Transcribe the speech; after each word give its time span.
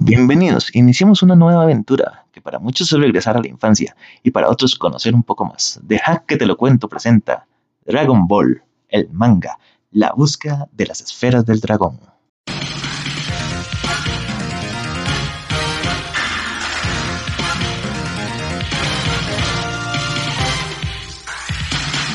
Bienvenidos, 0.00 0.74
iniciamos 0.74 1.22
una 1.22 1.36
nueva 1.36 1.62
aventura 1.62 2.26
que 2.32 2.40
para 2.40 2.58
muchos 2.58 2.92
es 2.92 2.98
regresar 2.98 3.36
a 3.36 3.40
la 3.40 3.48
infancia 3.48 3.96
y 4.22 4.30
para 4.30 4.48
otros 4.48 4.76
conocer 4.76 5.14
un 5.14 5.22
poco 5.22 5.44
más. 5.44 5.80
Deja 5.82 6.24
que 6.26 6.36
te 6.36 6.46
lo 6.46 6.56
cuento 6.56 6.88
presenta 6.88 7.46
Dragon 7.84 8.26
Ball, 8.26 8.62
el 8.88 9.10
manga, 9.10 9.58
la 9.90 10.12
búsqueda 10.12 10.68
de 10.72 10.86
las 10.86 11.00
esferas 11.00 11.44
del 11.44 11.60
dragón. 11.60 12.00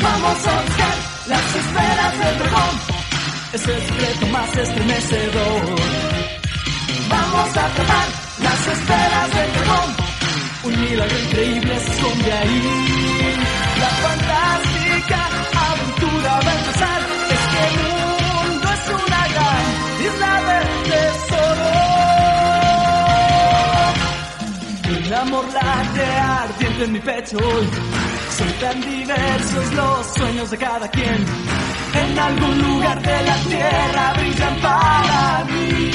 Vamos 0.01 0.47
a 0.47 0.61
buscar 0.61 0.97
las 1.27 1.55
esferas 1.55 2.19
del 2.19 2.39
dragón. 2.39 2.75
Es 3.53 3.67
el 3.67 3.81
secreto 3.81 4.27
más 4.27 4.57
estremecedor. 4.57 5.98
Vamos 7.09 7.57
a 7.57 7.65
atrapar 7.65 8.07
las 8.43 8.67
esferas 8.67 9.27
del 9.35 9.53
dragón. 9.53 9.89
Un 10.63 10.81
milagro 10.81 11.19
increíble 11.19 11.75
esconde 11.75 12.33
ahí. 12.33 12.61
La 13.79 13.89
fantástica 14.05 15.19
aventura 15.71 16.31
va 16.45 16.51
a 16.51 16.55
empezar. 16.59 17.01
Es 17.35 17.43
que 17.51 17.61
el 17.69 17.75
mundo 17.85 18.67
es 18.77 18.83
una 18.99 19.21
gran 19.33 19.65
isla 20.07 20.33
del 20.49 20.67
tesoro. 20.89 21.69
Un 25.07 25.13
amor 25.13 25.45
late 25.53 26.05
ardiente 26.05 26.83
en 26.83 26.91
mi 26.91 26.99
pecho. 26.99 27.39
Son 28.37 28.51
tan 28.61 28.81
diversos 28.81 29.73
los 29.73 30.05
sueños 30.15 30.51
de 30.51 30.57
cada 30.57 30.87
quien. 30.89 31.25
En 31.93 32.19
algún 32.19 32.61
lugar 32.61 33.01
de 33.01 33.23
la 33.23 33.35
tierra 33.35 34.13
brillan 34.17 34.55
para 34.61 35.45
mí. 35.45 35.91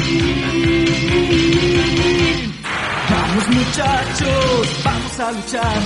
Vamos 3.11 3.49
muchachos, 3.49 4.81
vamos 4.85 5.21
a 5.21 5.33
luchar 5.33 5.79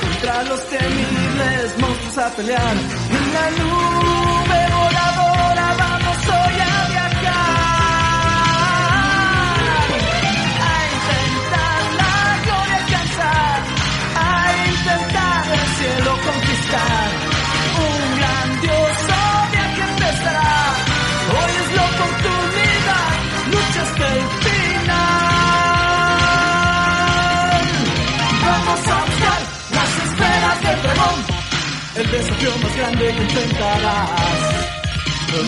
contra 0.00 0.42
los 0.44 0.68
temibles 0.68 1.78
monstruos 1.78 2.18
a 2.18 2.30
pelear. 2.36 2.76
En 3.10 3.32
la 3.32 3.50
nube 3.50 4.73
desafío 32.14 32.50
más 32.62 32.76
grande 32.76 33.04
que 33.12 33.22
enfrentarás. 33.22 34.10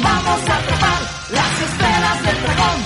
Vamos 0.02 0.48
a 0.48 0.56
atrapar 0.58 1.02
las 1.30 1.62
esferas 1.62 2.22
del 2.24 2.38
dragón. 2.42 2.80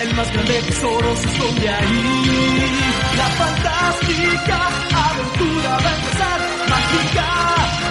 El 0.00 0.14
más 0.14 0.32
grande 0.32 0.62
tesoro 0.62 1.16
se 1.16 1.28
esconde 1.28 1.68
ahí. 1.68 2.70
La 3.16 3.28
fantástica 3.40 4.58
aventura 5.06 5.70
va 5.70 5.90
a 5.90 5.96
empezar. 5.96 6.40
Mágica 6.70 7.28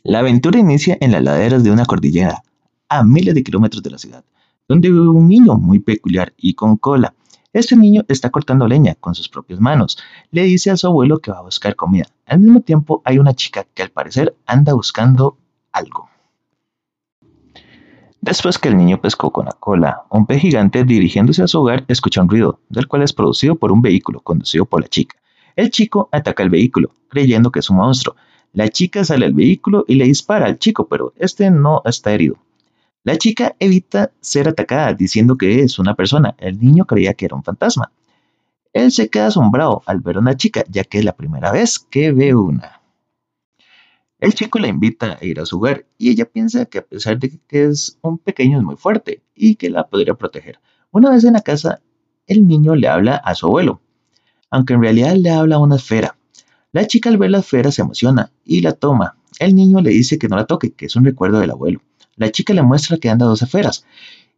La 0.04 0.18
aventura 0.20 0.58
inicia 0.60 0.96
en 1.00 1.10
las 1.12 1.22
laderas 1.22 1.64
de 1.64 1.70
una 1.72 1.86
cordillera, 1.86 2.42
a 2.88 3.02
miles 3.02 3.34
de 3.34 3.42
kilómetros 3.42 3.82
de 3.82 3.90
la 3.90 3.98
ciudad, 3.98 4.24
donde 4.68 4.90
vive 4.90 5.08
un 5.08 5.28
niño 5.28 5.54
muy 5.54 5.80
peculiar 5.80 6.32
y 6.36 6.54
con 6.54 6.76
cola. 6.76 7.14
Este 7.52 7.76
niño 7.76 8.04
está 8.08 8.30
cortando 8.30 8.66
leña 8.66 8.94
con 8.94 9.14
sus 9.14 9.28
propias 9.28 9.60
manos. 9.60 9.98
Le 10.30 10.44
dice 10.44 10.70
a 10.70 10.76
su 10.76 10.86
abuelo 10.86 11.18
que 11.18 11.30
va 11.30 11.38
a 11.38 11.42
buscar 11.42 11.76
comida. 11.76 12.06
Al 12.24 12.40
mismo 12.40 12.62
tiempo 12.62 13.02
hay 13.04 13.18
una 13.18 13.34
chica 13.34 13.66
que 13.74 13.82
al 13.82 13.90
parecer 13.90 14.34
anda 14.46 14.72
buscando 14.72 15.36
algo. 15.70 16.08
Después 18.22 18.58
que 18.58 18.68
el 18.68 18.76
niño 18.76 19.00
pescó 19.00 19.32
con 19.32 19.46
la 19.46 19.52
cola, 19.52 20.04
un 20.08 20.26
pez 20.26 20.40
gigante 20.40 20.84
dirigiéndose 20.84 21.42
a 21.42 21.48
su 21.48 21.60
hogar 21.60 21.84
escucha 21.88 22.22
un 22.22 22.30
ruido, 22.30 22.60
del 22.68 22.86
cual 22.86 23.02
es 23.02 23.12
producido 23.12 23.56
por 23.56 23.72
un 23.72 23.82
vehículo 23.82 24.20
conducido 24.20 24.64
por 24.64 24.80
la 24.80 24.88
chica. 24.88 25.16
El 25.54 25.70
chico 25.70 26.08
ataca 26.12 26.42
el 26.42 26.48
vehículo, 26.48 26.92
creyendo 27.08 27.50
que 27.50 27.58
es 27.58 27.68
un 27.68 27.76
monstruo. 27.76 28.16
La 28.54 28.68
chica 28.68 29.04
sale 29.04 29.26
al 29.26 29.34
vehículo 29.34 29.84
y 29.88 29.96
le 29.96 30.04
dispara 30.04 30.46
al 30.46 30.58
chico, 30.58 30.86
pero 30.86 31.12
este 31.16 31.50
no 31.50 31.82
está 31.84 32.12
herido. 32.12 32.36
La 33.04 33.16
chica 33.16 33.56
evita 33.58 34.12
ser 34.20 34.48
atacada 34.48 34.94
diciendo 34.94 35.36
que 35.36 35.62
es 35.62 35.80
una 35.80 35.96
persona. 35.96 36.36
El 36.38 36.60
niño 36.60 36.84
creía 36.84 37.14
que 37.14 37.24
era 37.24 37.34
un 37.34 37.42
fantasma. 37.42 37.90
Él 38.72 38.92
se 38.92 39.10
queda 39.10 39.26
asombrado 39.26 39.82
al 39.86 40.00
ver 40.00 40.16
a 40.16 40.20
una 40.20 40.36
chica, 40.36 40.64
ya 40.68 40.84
que 40.84 40.98
es 40.98 41.04
la 41.04 41.16
primera 41.16 41.50
vez 41.50 41.80
que 41.80 42.12
ve 42.12 42.34
una. 42.34 42.80
El 44.20 44.34
chico 44.34 44.60
la 44.60 44.68
invita 44.68 45.18
a 45.20 45.24
ir 45.24 45.40
a 45.40 45.46
su 45.46 45.58
hogar 45.58 45.84
y 45.98 46.10
ella 46.10 46.26
piensa 46.26 46.64
que 46.66 46.78
a 46.78 46.86
pesar 46.86 47.18
de 47.18 47.40
que 47.48 47.64
es 47.64 47.98
un 48.02 48.18
pequeño 48.18 48.58
es 48.58 48.64
muy 48.64 48.76
fuerte 48.76 49.20
y 49.34 49.56
que 49.56 49.68
la 49.68 49.88
podría 49.88 50.14
proteger. 50.14 50.60
Una 50.92 51.10
vez 51.10 51.24
en 51.24 51.32
la 51.32 51.40
casa, 51.40 51.80
el 52.28 52.46
niño 52.46 52.76
le 52.76 52.86
habla 52.86 53.16
a 53.16 53.34
su 53.34 53.46
abuelo, 53.46 53.80
aunque 54.48 54.74
en 54.74 54.82
realidad 54.82 55.16
le 55.16 55.30
habla 55.30 55.56
a 55.56 55.58
una 55.58 55.74
esfera. 55.74 56.16
La 56.70 56.86
chica 56.86 57.10
al 57.10 57.18
ver 57.18 57.32
la 57.32 57.40
esfera 57.40 57.72
se 57.72 57.82
emociona 57.82 58.30
y 58.44 58.60
la 58.60 58.74
toma. 58.74 59.16
El 59.40 59.56
niño 59.56 59.80
le 59.80 59.90
dice 59.90 60.18
que 60.18 60.28
no 60.28 60.36
la 60.36 60.46
toque, 60.46 60.72
que 60.72 60.86
es 60.86 60.94
un 60.94 61.04
recuerdo 61.04 61.40
del 61.40 61.50
abuelo. 61.50 61.82
La 62.16 62.30
chica 62.30 62.54
le 62.54 62.62
muestra 62.62 62.98
que 62.98 63.10
anda 63.10 63.26
dos 63.26 63.42
esferas 63.42 63.84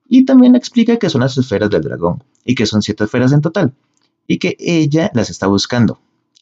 y 0.08 0.24
también 0.24 0.52
le 0.52 0.58
explica 0.58 0.96
que 0.96 1.10
son 1.10 1.22
las 1.22 1.36
esferas 1.36 1.70
del 1.70 1.82
dragón 1.82 2.22
y 2.44 2.54
que 2.54 2.66
son 2.66 2.82
siete 2.82 3.04
esferas 3.04 3.32
en 3.32 3.40
total 3.40 3.74
y 4.26 4.38
que 4.38 4.56
ella 4.58 5.10
las 5.14 5.30
está 5.30 5.46
buscando, 5.46 5.98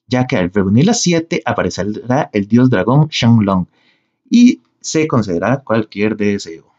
ya 0.07 0.27
que 0.27 0.37
al 0.37 0.53
reunir 0.53 0.87
las 0.87 1.01
siete 1.01 1.43
aparecerá 1.45 2.31
el 2.33 2.47
dios 2.47 2.71
dragón 2.71 3.09
Shenlong 3.09 3.67
y 4.29 4.61
se 4.81 5.07
concederá 5.07 5.59
cualquier 5.59 6.17
deseo. 6.17 6.73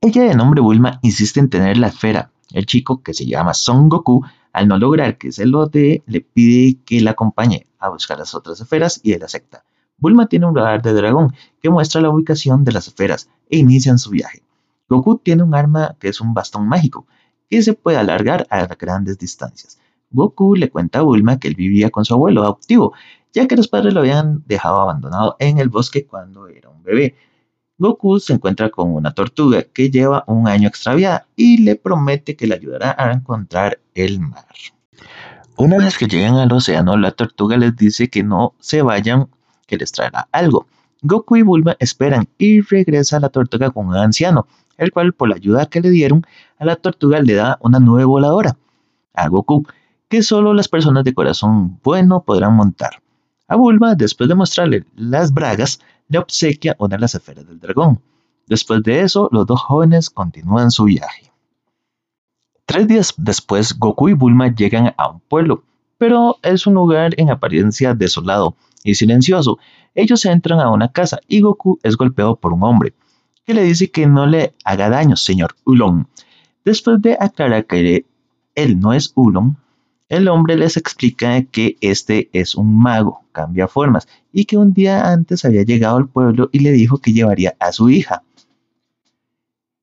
Ella 0.00 0.22
de 0.22 0.34
nombre 0.34 0.60
Bulma 0.60 1.00
insiste 1.02 1.40
en 1.40 1.50
tener 1.50 1.76
la 1.76 1.88
esfera. 1.88 2.30
El 2.52 2.66
chico, 2.66 3.02
que 3.02 3.14
se 3.14 3.26
llama 3.26 3.52
Son 3.52 3.88
Goku, 3.88 4.24
al 4.52 4.68
no 4.68 4.78
lograr 4.78 5.18
que 5.18 5.32
se 5.32 5.44
lo 5.44 5.66
dé, 5.66 6.02
le 6.06 6.20
pide 6.20 6.78
que 6.84 7.00
la 7.00 7.10
acompañe 7.10 7.66
a 7.78 7.88
buscar 7.88 8.18
las 8.18 8.34
otras 8.34 8.60
esferas 8.60 9.00
y 9.02 9.12
él 9.12 9.22
acepta. 9.22 9.64
Bulma 9.98 10.26
tiene 10.26 10.46
un 10.46 10.54
radar 10.54 10.80
de 10.80 10.92
dragón 10.92 11.34
que 11.60 11.70
muestra 11.70 12.00
la 12.00 12.10
ubicación 12.10 12.64
de 12.64 12.72
las 12.72 12.86
esferas 12.86 13.28
e 13.50 13.58
inician 13.58 13.98
su 13.98 14.10
viaje. 14.10 14.42
Goku 14.88 15.18
tiene 15.18 15.42
un 15.42 15.54
arma 15.54 15.96
que 15.98 16.08
es 16.08 16.20
un 16.20 16.34
bastón 16.34 16.68
mágico 16.68 17.06
que 17.50 17.62
se 17.62 17.74
puede 17.74 17.98
alargar 17.98 18.46
a 18.50 18.66
grandes 18.66 19.18
distancias. 19.18 19.78
Goku 20.10 20.54
le 20.54 20.70
cuenta 20.70 21.00
a 21.00 21.02
Bulma 21.02 21.38
que 21.38 21.48
él 21.48 21.54
vivía 21.54 21.90
con 21.90 22.04
su 22.04 22.14
abuelo 22.14 22.42
adoptivo, 22.42 22.94
ya 23.32 23.46
que 23.46 23.56
los 23.56 23.68
padres 23.68 23.92
lo 23.92 24.00
habían 24.00 24.42
dejado 24.46 24.80
abandonado 24.80 25.36
en 25.38 25.58
el 25.58 25.68
bosque 25.68 26.06
cuando 26.06 26.48
era 26.48 26.68
un 26.68 26.82
bebé. 26.82 27.16
Goku 27.76 28.18
se 28.18 28.32
encuentra 28.32 28.70
con 28.70 28.92
una 28.92 29.12
tortuga 29.12 29.62
que 29.62 29.90
lleva 29.90 30.24
un 30.26 30.48
año 30.48 30.68
extraviada 30.68 31.26
y 31.36 31.58
le 31.58 31.76
promete 31.76 32.36
que 32.36 32.46
le 32.46 32.54
ayudará 32.54 32.94
a 32.98 33.12
encontrar 33.12 33.80
el 33.94 34.20
mar. 34.20 34.46
Una 35.56 35.78
vez 35.78 35.98
que 35.98 36.06
llegan 36.06 36.36
al 36.36 36.52
océano, 36.52 36.96
la 36.96 37.12
tortuga 37.12 37.56
les 37.56 37.76
dice 37.76 38.08
que 38.08 38.22
no 38.22 38.54
se 38.58 38.82
vayan, 38.82 39.28
que 39.68 39.76
les 39.76 39.92
traerá 39.92 40.26
algo. 40.32 40.66
Goku 41.02 41.36
y 41.36 41.42
Bulma 41.42 41.76
esperan 41.78 42.26
y 42.38 42.60
regresa 42.60 43.20
la 43.20 43.28
tortuga 43.28 43.70
con 43.70 43.86
un 43.86 43.96
anciano, 43.96 44.48
el 44.76 44.90
cual 44.90 45.12
por 45.12 45.28
la 45.28 45.36
ayuda 45.36 45.66
que 45.66 45.80
le 45.80 45.90
dieron 45.90 46.26
a 46.58 46.64
la 46.64 46.74
tortuga 46.74 47.20
le 47.20 47.34
da 47.34 47.58
una 47.60 47.78
nube 47.78 48.04
voladora 48.04 48.56
a 49.14 49.28
Goku, 49.28 49.64
que 50.08 50.22
solo 50.22 50.54
las 50.54 50.68
personas 50.68 51.04
de 51.04 51.14
corazón 51.14 51.78
bueno 51.82 52.22
podrán 52.22 52.54
montar. 52.54 53.02
A 53.46 53.56
Bulma, 53.56 53.94
después 53.94 54.28
de 54.28 54.34
mostrarle 54.34 54.84
las 54.96 55.32
bragas, 55.32 55.80
le 56.08 56.18
obsequia 56.18 56.76
una 56.78 56.96
de 56.96 57.00
las 57.00 57.14
esferas 57.14 57.46
del 57.46 57.60
dragón. 57.60 58.00
Después 58.46 58.82
de 58.82 59.00
eso, 59.00 59.28
los 59.32 59.46
dos 59.46 59.60
jóvenes 59.60 60.10
continúan 60.10 60.70
su 60.70 60.84
viaje. 60.84 61.30
Tres 62.64 62.86
días 62.86 63.14
después, 63.16 63.78
Goku 63.78 64.08
y 64.08 64.12
Bulma 64.14 64.54
llegan 64.54 64.94
a 64.96 65.10
un 65.10 65.20
pueblo, 65.20 65.62
pero 65.98 66.36
es 66.42 66.66
un 66.66 66.74
lugar 66.74 67.14
en 67.16 67.30
apariencia 67.30 67.94
desolado 67.94 68.54
y 68.84 68.94
silencioso. 68.94 69.58
Ellos 69.94 70.24
entran 70.24 70.60
a 70.60 70.70
una 70.70 70.92
casa 70.92 71.20
y 71.28 71.40
Goku 71.40 71.78
es 71.82 71.96
golpeado 71.96 72.36
por 72.36 72.52
un 72.52 72.62
hombre, 72.64 72.94
que 73.44 73.54
le 73.54 73.62
dice 73.62 73.90
que 73.90 74.06
no 74.06 74.26
le 74.26 74.54
haga 74.64 74.90
daño, 74.90 75.16
señor 75.16 75.56
Ulon. 75.64 76.08
Después 76.64 77.00
de 77.00 77.16
aclarar 77.18 77.66
que 77.66 78.04
él 78.54 78.80
no 78.80 78.92
es 78.92 79.12
Ulon, 79.14 79.56
el 80.08 80.28
hombre 80.28 80.56
les 80.56 80.76
explica 80.76 81.42
que 81.42 81.76
este 81.80 82.30
es 82.32 82.54
un 82.54 82.78
mago, 82.78 83.24
cambia 83.32 83.68
formas, 83.68 84.08
y 84.32 84.46
que 84.46 84.56
un 84.56 84.72
día 84.72 85.10
antes 85.12 85.44
había 85.44 85.64
llegado 85.64 85.98
al 85.98 86.08
pueblo 86.08 86.48
y 86.50 86.60
le 86.60 86.72
dijo 86.72 86.98
que 86.98 87.12
llevaría 87.12 87.56
a 87.60 87.72
su 87.72 87.90
hija. 87.90 88.22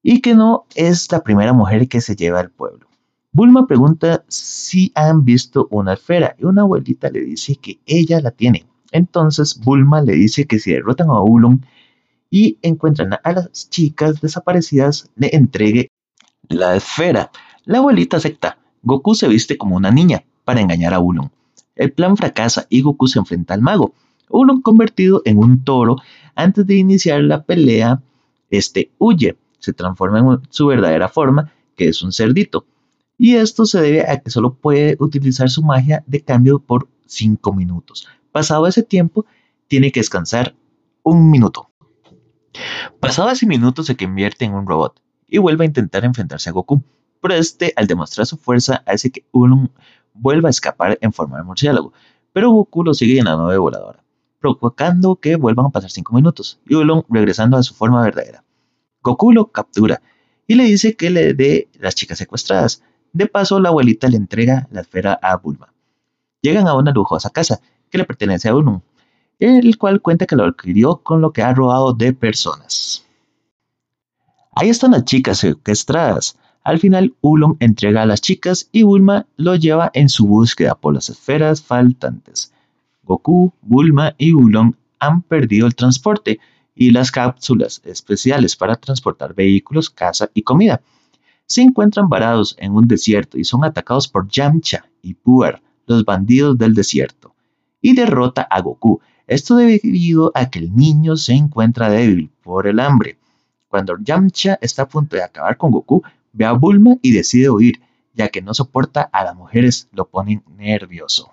Y 0.02 0.22
que 0.22 0.36
no 0.36 0.66
es 0.76 1.12
la 1.12 1.24
primera 1.24 1.54
mujer 1.54 1.88
que 1.88 2.02
se 2.02 2.16
lleva 2.16 2.40
al 2.40 2.50
pueblo. 2.50 2.88
Bulma 3.32 3.68
pregunta 3.68 4.24
si 4.28 4.92
han 4.96 5.26
visto 5.26 5.68
una 5.70 5.94
esfera 5.94 6.36
y 6.40 6.46
una 6.46 6.62
abuelita 6.62 7.10
le 7.10 7.22
dice 7.22 7.58
que 7.58 7.80
ella 7.86 8.22
la 8.22 8.32
tiene. 8.32 8.66
Entonces 8.96 9.60
Bulma 9.60 10.02
le 10.02 10.14
dice 10.14 10.48
que 10.48 10.58
si 10.58 10.72
derrotan 10.72 11.10
a 11.10 11.22
Ulon 11.22 11.66
y 12.30 12.58
encuentran 12.62 13.12
a 13.22 13.32
las 13.34 13.70
chicas 13.70 14.22
desaparecidas, 14.22 15.12
le 15.18 15.36
entregue 15.36 15.90
la 16.48 16.78
esfera. 16.78 17.30
La 17.66 17.80
abuelita 17.80 18.16
acepta. 18.16 18.58
Goku 18.84 19.14
se 19.14 19.28
viste 19.28 19.58
como 19.58 19.76
una 19.76 19.92
niña 19.92 20.24
para 20.46 20.62
engañar 20.62 20.94
a 20.94 21.02
Ulon. 21.02 21.30
El 21.76 21.92
plan 21.92 22.16
fracasa 22.16 22.68
y 22.70 22.84
Goku 22.84 23.08
se 23.08 23.20
enfrenta 23.20 23.54
al 23.54 23.62
mago. 23.62 23.94
Ulon 24.30 24.62
convertido 24.62 25.22
en 25.26 25.40
un 25.40 25.66
toro, 25.66 25.98
antes 26.34 26.66
de 26.66 26.78
iniciar 26.78 27.22
la 27.22 27.44
pelea, 27.44 28.02
este 28.50 28.92
huye, 28.98 29.36
se 29.60 29.74
transforma 29.74 30.20
en 30.20 30.40
su 30.52 30.68
verdadera 30.68 31.10
forma, 31.10 31.52
que 31.76 31.90
es 31.90 32.02
un 32.02 32.14
cerdito. 32.14 32.66
Y 33.18 33.36
esto 33.36 33.66
se 33.66 33.82
debe 33.82 34.10
a 34.10 34.22
que 34.22 34.30
solo 34.30 34.54
puede 34.54 34.96
utilizar 35.00 35.50
su 35.50 35.64
magia 35.64 36.02
de 36.08 36.22
cambio 36.22 36.60
por 36.60 36.88
5 37.08 37.54
minutos. 37.54 38.08
Pasado 38.36 38.68
ese 38.68 38.84
tiempo, 38.84 39.26
tiene 39.70 39.94
que 39.94 40.02
descansar 40.02 40.56
un 41.04 41.32
minuto. 41.32 41.70
Pasado 43.00 43.30
ese 43.30 43.46
minuto 43.46 43.82
se 43.82 43.96
convierte 43.96 44.44
en 44.44 44.54
un 44.54 44.68
robot 44.68 45.02
y 45.26 45.38
vuelve 45.38 45.64
a 45.64 45.68
intentar 45.68 46.04
enfrentarse 46.04 46.50
a 46.50 46.52
Goku. 46.52 46.84
Pero 47.22 47.34
este, 47.34 47.72
al 47.78 47.88
demostrar 47.88 48.28
su 48.28 48.36
fuerza, 48.36 48.84
hace 48.86 49.10
que 49.10 49.24
Ulon 49.32 49.72
vuelva 50.14 50.50
a 50.50 50.52
escapar 50.52 50.98
en 51.00 51.14
forma 51.14 51.38
de 51.38 51.44
murciélago. 51.44 51.94
Pero 52.34 52.52
Goku 52.52 52.84
lo 52.84 52.94
sigue 52.94 53.20
en 53.20 53.24
la 53.24 53.38
nave 53.38 53.58
voladora, 53.58 54.04
provocando 54.42 55.16
que 55.16 55.38
vuelvan 55.38 55.68
a 55.68 55.70
pasar 55.70 55.92
5 55.92 56.14
minutos 56.14 56.60
y 56.68 56.76
Ulon 56.76 57.06
regresando 57.08 57.56
a 57.56 57.64
su 57.64 57.74
forma 57.74 58.04
verdadera. 58.04 58.44
Goku 59.02 59.32
lo 59.32 59.50
captura 59.54 60.02
y 60.46 60.56
le 60.56 60.66
dice 60.66 60.98
que 60.98 61.10
le 61.10 61.36
dé 61.36 61.70
las 61.80 61.96
chicas 61.96 62.18
secuestradas. 62.18 62.84
De 63.14 63.28
paso, 63.28 63.62
la 63.62 63.70
abuelita 63.70 64.10
le 64.10 64.18
entrega 64.18 64.68
la 64.72 64.82
esfera 64.82 65.18
a 65.22 65.38
Bulma. 65.38 65.74
Llegan 66.42 66.68
a 66.68 66.76
una 66.76 66.92
lujosa 66.92 67.30
casa 67.30 67.62
que 67.96 68.00
le 68.00 68.06
pertenece 68.06 68.50
a 68.50 68.56
Ulon, 68.56 68.84
el 69.40 69.78
cual 69.78 70.02
cuenta 70.02 70.26
que 70.26 70.36
lo 70.36 70.44
adquirió 70.44 70.98
con 70.98 71.22
lo 71.22 71.32
que 71.32 71.42
ha 71.42 71.54
robado 71.54 71.94
de 71.94 72.12
personas. 72.12 73.06
Ahí 74.52 74.68
están 74.68 74.92
las 74.92 75.06
chicas 75.06 75.38
secuestradas. 75.38 76.38
Al 76.62 76.80
final, 76.80 77.16
Ulon 77.22 77.56
entrega 77.62 78.02
a 78.02 78.06
las 78.06 78.20
chicas 78.20 78.68
y 78.74 78.84
Bulma 78.84 79.28
lo 79.38 79.56
lleva 79.56 79.92
en 79.94 80.10
su 80.10 80.28
búsqueda 80.28 80.76
por 80.76 80.94
las 80.94 81.10
esferas 81.10 81.62
faltantes. 81.62 82.54
Goku, 83.04 83.54
Bulma 83.62 84.14
y 84.18 84.34
Ulon 84.34 84.76
han 85.00 85.22
perdido 85.22 85.68
el 85.68 85.76
transporte 85.76 86.42
y 86.76 86.92
las 86.92 87.12
cápsulas 87.12 87.82
especiales 87.86 88.58
para 88.58 88.76
transportar 88.76 89.34
vehículos, 89.34 89.90
casa 89.90 90.30
y 90.34 90.42
comida. 90.42 90.82
Se 91.46 91.62
encuentran 91.62 92.10
varados 92.10 92.58
en 92.60 92.74
un 92.74 92.90
desierto 92.90 93.38
y 93.38 93.46
son 93.46 93.64
atacados 93.64 94.10
por 94.10 94.28
Yamcha 94.28 94.90
y 95.02 95.14
Puar, 95.14 95.62
los 95.88 96.04
bandidos 96.04 96.58
del 96.58 96.74
desierto, 96.74 97.35
y 97.86 97.94
derrota 97.94 98.42
a 98.42 98.62
Goku, 98.62 99.00
esto 99.28 99.58
debido 99.58 100.32
a 100.34 100.50
que 100.50 100.58
el 100.58 100.76
niño 100.76 101.18
se 101.18 101.34
encuentra 101.34 101.88
débil 101.88 102.32
por 102.42 102.66
el 102.66 102.80
hambre. 102.80 103.20
Cuando 103.68 103.96
Yamcha 104.00 104.58
está 104.60 104.82
a 104.82 104.88
punto 104.88 105.16
de 105.16 105.22
acabar 105.22 105.56
con 105.56 105.70
Goku, 105.70 106.02
ve 106.34 106.46
a 106.46 106.54
Bulma 106.54 106.98
y 107.04 107.12
decide 107.12 107.52
huir, 107.52 107.80
ya 108.16 108.30
que 108.30 108.42
no 108.42 108.56
soporta 108.56 109.04
a 109.04 109.24
las 109.24 109.36
mujeres, 109.36 109.88
lo 109.92 110.06
ponen 110.08 110.42
nervioso. 110.58 111.30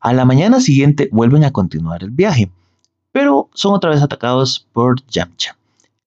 A 0.00 0.12
la 0.12 0.24
mañana 0.24 0.60
siguiente 0.60 1.08
vuelven 1.10 1.42
a 1.42 1.50
continuar 1.50 2.04
el 2.04 2.10
viaje, 2.12 2.48
pero 3.10 3.50
son 3.52 3.74
otra 3.74 3.90
vez 3.90 4.02
atacados 4.02 4.68
por 4.72 5.04
Yamcha. 5.06 5.56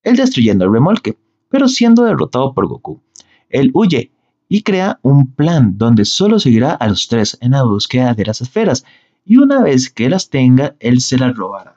Él 0.02 0.16
destruyendo 0.16 0.64
el 0.64 0.72
remolque, 0.72 1.18
pero 1.50 1.68
siendo 1.68 2.04
derrotado 2.04 2.54
por 2.54 2.68
Goku. 2.68 3.02
Él 3.50 3.70
huye 3.74 4.12
y 4.48 4.62
crea 4.62 4.98
un 5.02 5.30
plan 5.30 5.76
donde 5.76 6.06
solo 6.06 6.40
seguirá 6.40 6.72
a 6.72 6.88
los 6.88 7.06
tres 7.06 7.36
en 7.42 7.50
la 7.50 7.64
búsqueda 7.64 8.14
de 8.14 8.24
las 8.24 8.40
esferas 8.40 8.86
y 9.24 9.36
una 9.36 9.62
vez 9.62 9.90
que 9.90 10.08
las 10.08 10.30
tenga, 10.30 10.76
él 10.80 11.00
se 11.00 11.18
las 11.18 11.36
robará. 11.36 11.76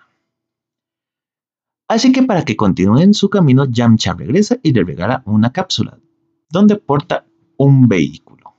Así 1.88 2.12
que 2.12 2.24
para 2.24 2.44
que 2.44 2.56
continúen 2.56 3.14
su 3.14 3.30
camino, 3.30 3.66
Yamcha 3.66 4.14
regresa 4.14 4.58
y 4.64 4.74
le 4.74 4.84
regala 4.84 5.22
una 5.26 5.52
cápsula, 5.52 6.00
donde 6.50 6.76
porta 6.78 7.26
un 7.58 7.88
vehículo. 7.88 8.54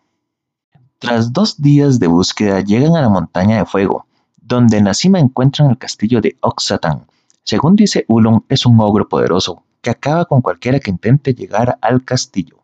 Tras 0.98 1.32
dos 1.32 1.60
días 1.60 1.98
de 1.98 2.06
búsqueda, 2.06 2.60
llegan 2.60 2.96
a 2.96 3.02
la 3.02 3.08
montaña 3.08 3.58
de 3.58 3.66
fuego, 3.66 4.06
donde 4.40 4.76
en 4.76 4.84
la 4.84 4.94
cima 4.94 5.18
encuentran 5.18 5.70
el 5.70 5.78
castillo 5.78 6.20
de 6.20 6.36
Oxatan. 6.40 7.06
Según 7.42 7.76
dice 7.76 8.04
Ulon, 8.08 8.44
es 8.48 8.66
un 8.66 8.80
ogro 8.80 9.08
poderoso 9.08 9.64
que 9.80 9.90
acaba 9.90 10.24
con 10.24 10.40
cualquiera 10.40 10.80
que 10.80 10.90
intente 10.90 11.34
llegar 11.34 11.78
al 11.82 12.04
castillo, 12.04 12.62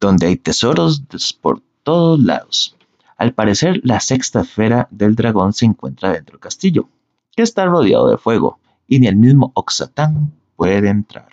donde 0.00 0.26
hay 0.26 0.36
tesoros 0.36 1.04
por 1.40 1.62
todos 1.82 2.18
lados. 2.20 2.76
Al 3.20 3.34
parecer, 3.34 3.82
la 3.84 4.00
sexta 4.00 4.40
esfera 4.40 4.88
del 4.90 5.14
dragón 5.14 5.52
se 5.52 5.66
encuentra 5.66 6.10
dentro 6.10 6.32
del 6.32 6.40
castillo, 6.40 6.88
que 7.36 7.42
está 7.42 7.66
rodeado 7.66 8.08
de 8.08 8.16
fuego, 8.16 8.60
y 8.88 8.98
ni 8.98 9.08
el 9.08 9.16
mismo 9.16 9.52
Oxatán 9.54 10.32
puede 10.56 10.88
entrar. 10.88 11.28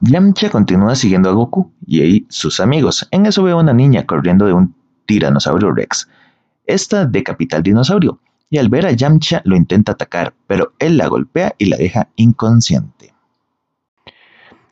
Yamcha 0.00 0.50
continúa 0.50 0.94
siguiendo 0.94 1.30
a 1.30 1.32
Goku 1.32 1.72
y 1.84 2.26
sus 2.28 2.60
amigos. 2.60 3.08
En 3.10 3.26
eso 3.26 3.42
ve 3.42 3.50
a 3.50 3.56
una 3.56 3.72
niña 3.72 4.06
corriendo 4.06 4.46
de 4.46 4.52
un 4.52 4.76
tiranosaurio 5.04 5.72
Rex, 5.72 6.08
esta 6.64 7.04
decapita 7.04 7.56
al 7.56 7.64
dinosaurio, 7.64 8.20
y 8.48 8.58
al 8.58 8.68
ver 8.68 8.86
a 8.86 8.92
Yamcha 8.92 9.42
lo 9.44 9.56
intenta 9.56 9.92
atacar, 9.92 10.32
pero 10.46 10.74
él 10.78 10.96
la 10.96 11.08
golpea 11.08 11.56
y 11.58 11.64
la 11.64 11.76
deja 11.76 12.06
inconsciente. 12.14 13.14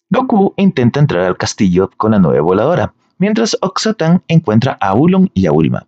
Goku 0.08 0.54
intenta 0.56 1.00
entrar 1.00 1.24
al 1.24 1.36
castillo 1.36 1.90
con 1.96 2.12
la 2.12 2.20
nube 2.20 2.38
voladora, 2.38 2.94
mientras 3.18 3.56
Oxatan 3.60 4.22
encuentra 4.28 4.72
a 4.80 4.94
Ulon 4.94 5.30
y 5.34 5.46
a 5.46 5.52
Ulma. 5.52 5.86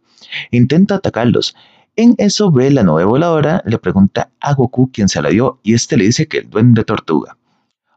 Intenta 0.50 0.96
atacarlos. 0.96 1.55
En 1.96 2.14
eso 2.19 2.50
ve 2.50 2.70
la 2.70 2.82
nube 2.82 3.05
voladora, 3.05 3.62
le 3.64 3.78
pregunta 3.78 4.31
a 4.40 4.55
Goku 4.55 4.90
quién 4.93 5.08
se 5.08 5.23
la 5.23 5.31
dio 5.31 5.61
y 5.62 5.75
este 5.75 5.96
le 5.96 6.05
dice 6.05 6.28
que 6.28 6.38
el 6.38 6.50
duende 6.50 6.84
tortuga. 6.84 7.37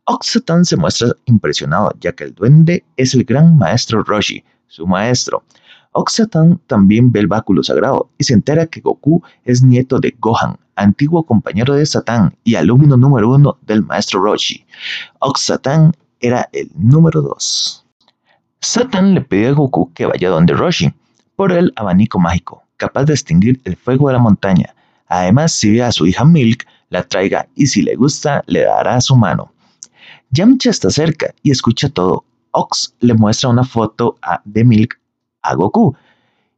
Oxatan 0.05 0.65
se 0.65 0.77
muestra 0.77 1.09
impresionado 1.25 1.93
ya 1.99 2.13
que 2.13 2.23
el 2.23 2.33
duende 2.33 2.83
es 2.97 3.13
el 3.13 3.25
gran 3.25 3.57
maestro 3.57 4.03
Roshi, 4.03 4.43
su 4.67 4.87
maestro. 4.87 5.43
Oxatan 5.91 6.61
también 6.65 7.11
ve 7.11 7.19
el 7.19 7.27
báculo 7.27 7.61
sagrado 7.61 8.09
y 8.17 8.23
se 8.23 8.33
entera 8.33 8.67
que 8.67 8.81
Goku 8.81 9.21
es 9.43 9.61
nieto 9.63 9.99
de 9.99 10.15
Gohan, 10.17 10.57
antiguo 10.75 11.25
compañero 11.25 11.75
de 11.75 11.85
Satan 11.85 12.37
y 12.43 12.55
alumno 12.55 12.95
número 12.95 13.31
uno 13.31 13.57
del 13.61 13.83
maestro 13.83 14.21
Roshi. 14.21 14.65
Oxatan 15.19 15.93
era 16.19 16.49
el 16.53 16.71
número 16.75 17.21
dos. 17.21 17.85
Satan 18.61 19.13
le 19.13 19.21
pide 19.21 19.47
a 19.47 19.51
Goku 19.53 19.93
que 19.93 20.05
vaya 20.05 20.29
donde 20.29 20.53
Roshi, 20.53 20.91
por 21.37 21.53
el 21.53 21.71
abanico 21.77 22.19
mágico, 22.19 22.63
capaz 22.75 23.05
de 23.05 23.13
extinguir 23.13 23.61
el 23.63 23.77
fuego 23.77 24.07
de 24.07 24.13
la 24.13 24.19
montaña. 24.19 24.75
Además, 25.07 25.53
si 25.53 25.71
ve 25.71 25.81
a 25.81 25.93
su 25.93 26.05
hija 26.05 26.25
Milk, 26.25 26.67
la 26.89 27.03
traiga 27.03 27.47
y 27.55 27.67
si 27.67 27.81
le 27.81 27.95
gusta, 27.95 28.43
le 28.47 28.63
dará 28.63 28.99
su 28.99 29.15
mano. 29.15 29.53
Yamcha 30.31 30.69
está 30.69 30.89
cerca 30.89 31.33
y 31.41 31.51
escucha 31.51 31.87
todo. 31.87 32.25
Ox 32.51 32.95
le 32.99 33.13
muestra 33.13 33.49
una 33.49 33.63
foto 33.63 34.17
de 34.43 34.63
Milk 34.65 34.99
a 35.41 35.55
Goku, 35.55 35.95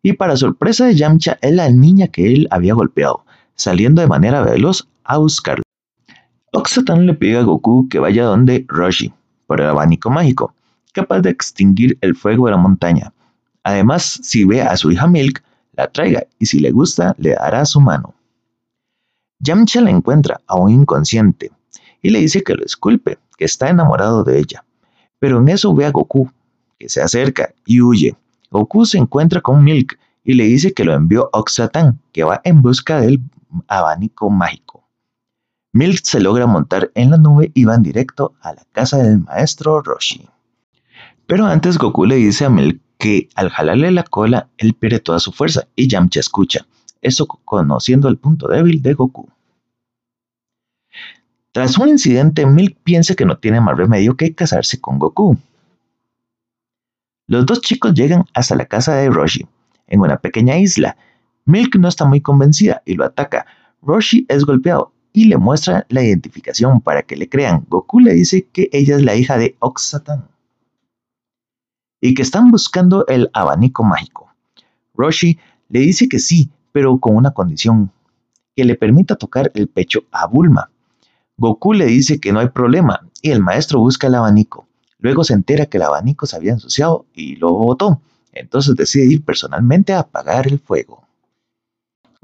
y 0.02 0.14
para 0.14 0.36
sorpresa 0.36 0.88
de 0.88 0.96
Yamcha 0.96 1.38
es 1.42 1.54
la 1.54 1.70
niña 1.70 2.08
que 2.08 2.34
él 2.34 2.48
había 2.50 2.74
golpeado, 2.74 3.26
saliendo 3.54 4.02
de 4.02 4.08
manera 4.08 4.42
veloz 4.42 4.88
a 5.04 5.18
buscarla. 5.20 5.64
Satan 6.66 7.06
le 7.06 7.14
pide 7.14 7.38
a 7.38 7.44
Goku 7.44 7.88
que 7.90 8.00
vaya 8.00 8.24
donde 8.24 8.66
Roshi, 8.68 9.14
por 9.46 9.62
el 9.62 9.68
abanico 9.68 10.10
mágico, 10.10 10.56
capaz 10.92 11.22
de 11.22 11.30
extinguir 11.30 11.98
el 12.02 12.16
fuego 12.16 12.46
de 12.46 12.52
la 12.52 12.58
montaña. 12.58 13.14
Además, 13.64 14.20
si 14.24 14.44
ve 14.46 14.62
a 14.62 14.76
su 14.78 14.92
hija 14.92 15.08
Milk, 15.08 15.44
la 15.74 15.88
traiga 15.88 16.26
y 16.40 16.46
si 16.46 16.60
le 16.60 16.72
gusta, 16.72 17.16
le 17.18 17.32
dará 17.32 17.66
su 17.66 17.80
mano. 17.80 18.14
Yamcha 19.40 19.82
la 19.82 19.90
encuentra 19.90 20.42
aún 20.48 20.70
inconsciente 20.70 21.52
y 22.02 22.10
le 22.10 22.20
dice 22.20 22.44
que 22.44 22.54
lo 22.54 22.64
disculpe, 22.64 23.18
que 23.38 23.46
está 23.46 23.70
enamorado 23.70 24.24
de 24.24 24.40
ella. 24.40 24.64
Pero 25.20 25.40
en 25.40 25.50
eso 25.50 25.74
ve 25.74 25.86
a 25.86 25.92
Goku, 25.92 26.30
que 26.78 26.90
se 26.90 27.02
acerca 27.02 27.54
y 27.66 27.82
huye. 27.82 28.16
Goku 28.50 28.86
se 28.86 28.98
encuentra 28.98 29.42
con 29.42 29.64
Milk 29.64 29.98
y 30.24 30.34
le 30.34 30.44
dice 30.44 30.74
que 30.74 30.84
lo 30.84 30.94
envió 30.94 31.30
Oxatan, 31.34 32.00
que 32.12 32.24
va 32.24 32.42
en 32.44 32.62
busca 32.62 33.00
del 33.00 33.22
abanico 33.68 34.30
mágico. 34.30 34.84
Milk 35.74 36.02
se 36.04 36.20
logra 36.20 36.48
montar 36.48 36.92
en 36.96 37.12
la 37.12 37.18
nube 37.18 37.52
y 37.54 37.66
van 37.66 37.82
directo 37.82 38.34
a 38.42 38.54
la 38.54 38.66
casa 38.72 38.98
del 38.98 39.20
maestro 39.20 39.82
Roshi. 39.82 40.28
Pero 41.28 41.46
antes 41.46 41.78
Goku 41.78 42.06
le 42.06 42.16
dice 42.16 42.46
a 42.46 42.50
Milk 42.50 42.82
que 42.98 43.30
al 43.36 43.50
jalarle 43.50 43.92
la 43.92 44.04
cola, 44.04 44.50
él 44.58 44.74
pierde 44.76 45.00
toda 45.00 45.20
su 45.20 45.32
fuerza 45.32 45.68
y 45.76 45.88
Yamcha 45.88 46.20
escucha, 46.20 46.68
eso 47.02 47.26
conociendo 47.26 48.08
el 48.10 48.18
punto 48.18 48.48
débil 48.48 48.82
de 48.82 48.94
Goku. 48.94 49.30
Tras 51.52 51.78
un 51.78 51.90
incidente, 51.90 52.46
Milk 52.46 52.78
piensa 52.84 53.16
que 53.16 53.26
no 53.26 53.38
tiene 53.38 53.60
más 53.60 53.76
remedio 53.76 54.16
que 54.16 54.34
casarse 54.36 54.80
con 54.80 55.00
Goku. 55.00 55.38
Los 57.28 57.46
dos 57.46 57.62
chicos 57.62 57.94
llegan 57.94 58.26
hasta 58.34 58.56
la 58.56 58.66
casa 58.66 58.96
de 58.96 59.10
Roshi, 59.10 59.48
en 59.88 60.02
una 60.02 60.18
pequeña 60.18 60.58
isla. 60.58 60.96
Milk 61.46 61.76
no 61.78 61.88
está 61.88 62.06
muy 62.06 62.22
convencida 62.22 62.84
y 62.86 62.94
lo 62.94 63.04
ataca. 63.04 63.48
Roshi 63.82 64.26
es 64.30 64.46
golpeado 64.46 64.94
y 65.12 65.26
le 65.26 65.38
muestra 65.38 65.86
la 65.90 66.04
identificación 66.04 66.82
para 66.82 67.02
que 67.02 67.16
le 67.16 67.28
crean. 67.28 67.66
Goku 67.68 68.00
le 68.00 68.14
dice 68.14 68.48
que 68.52 68.70
ella 68.72 68.96
es 68.96 69.02
la 69.02 69.16
hija 69.16 69.38
de 69.38 69.56
Oxatan 69.60 70.31
y 72.02 72.16
que 72.16 72.24
están 72.24 72.52
buscando 72.52 73.06
el 73.08 73.30
abanico 73.34 73.84
mágico. 73.84 74.34
Roshi 74.96 75.40
le 75.70 75.80
dice 75.80 76.10
que 76.10 76.20
sí, 76.20 76.50
pero 76.72 76.98
con 76.98 77.16
una 77.16 77.32
condición, 77.32 77.92
que 78.56 78.66
le 78.66 78.76
permita 78.76 79.16
tocar 79.16 79.52
el 79.54 79.68
pecho 79.68 80.02
a 80.12 80.26
Bulma. 80.26 80.70
Goku 81.38 81.74
le 81.74 81.86
dice 81.86 82.20
que 82.20 82.34
no 82.34 82.40
hay 82.40 82.50
problema 82.50 83.08
y 83.22 83.32
el 83.32 83.40
maestro 83.40 83.80
busca 83.80 84.08
el 84.08 84.16
abanico. 84.16 84.68
Luego 85.00 85.24
se 85.24 85.34
entera 85.34 85.66
que 85.68 85.78
el 85.78 85.84
abanico 85.84 86.26
se 86.26 86.36
había 86.36 86.52
ensuciado 86.52 87.06
y 87.14 87.38
lo 87.38 87.54
botó. 87.54 88.02
Entonces 88.34 88.76
decide 88.76 89.06
ir 89.06 89.24
personalmente 89.24 89.94
a 89.94 90.00
apagar 90.00 90.48
el 90.48 90.60
fuego. 90.60 91.04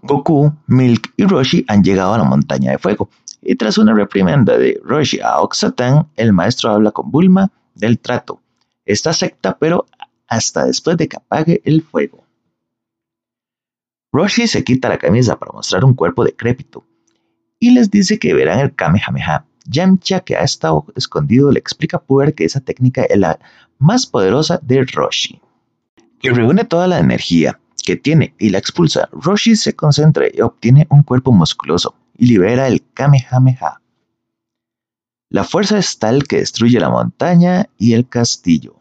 Goku, 0.02 0.54
Milk 0.68 1.14
y 1.18 1.26
Roshi 1.26 1.66
han 1.68 1.84
llegado 1.84 2.14
a 2.14 2.18
la 2.20 2.24
montaña 2.24 2.72
de 2.72 2.78
fuego. 2.78 3.10
Y 3.42 3.56
tras 3.56 3.78
una 3.78 3.94
reprimenda 3.94 4.58
de 4.58 4.80
Roshi 4.84 5.20
a 5.22 5.40
Oxatan, 5.40 6.08
el 6.16 6.34
maestro 6.34 6.72
habla 6.72 6.92
con 6.92 7.10
Bulma 7.10 7.52
del 7.74 8.00
trato. 8.00 8.42
Esta 8.88 9.12
acepta, 9.12 9.58
pero 9.58 9.86
hasta 10.28 10.66
después 10.66 10.98
de 10.98 11.08
que 11.08 11.18
apague 11.18 11.62
el 11.66 11.84
fuego. 11.84 12.24
Roshi 14.12 14.48
se 14.48 14.64
quita 14.64 14.90
la 14.90 14.98
camisa 14.98 15.38
para 15.38 15.52
mostrar 15.52 15.86
un 15.86 15.94
cuerpo 15.94 16.24
decrépito 16.24 16.86
y 17.60 17.72
les 17.72 17.92
dice 17.92 18.18
que 18.18 18.34
verán 18.34 18.60
el 18.60 18.74
Kamehameha. 18.74 19.46
Yamcha, 19.66 20.22
que 20.22 20.38
ha 20.38 20.44
estado 20.44 20.86
escondido, 20.96 21.52
le 21.52 21.60
explica 21.60 21.98
a 21.98 22.02
Puer 22.02 22.34
que 22.34 22.46
esa 22.46 22.62
técnica 22.62 23.04
es 23.04 23.18
la 23.18 23.38
más 23.78 24.06
poderosa 24.06 24.60
de 24.64 24.86
Roshi, 24.86 25.42
que 26.22 26.32
reúne 26.32 26.64
toda 26.64 26.88
la 26.88 27.00
energía 27.00 27.60
que 27.84 27.98
tiene 27.98 28.34
y 28.40 28.50
la 28.50 28.60
expulsa. 28.60 29.10
Roshi 29.12 29.58
se 29.58 29.76
concentra 29.76 30.28
y 30.34 30.40
obtiene 30.40 30.88
un 30.90 31.04
cuerpo 31.04 31.34
musculoso 31.34 31.96
y 32.18 32.28
libera 32.28 32.68
el 32.68 32.82
Kamehameha. 32.94 33.82
La 35.30 35.44
fuerza 35.44 35.78
es 35.78 36.00
tal 36.00 36.24
que 36.24 36.38
destruye 36.38 36.80
la 36.80 36.90
montaña 36.90 37.68
y 37.78 37.94
el 37.94 38.08
castillo. 38.08 38.77